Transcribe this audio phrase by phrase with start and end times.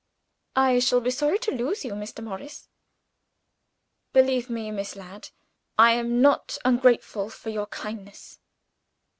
[0.55, 2.23] "I shall be sorry to lose you, Mr.
[2.23, 2.69] Morris."
[4.13, 5.29] "Believe me, Miss Ladd,
[5.77, 8.39] I am not ungrateful for your kindness."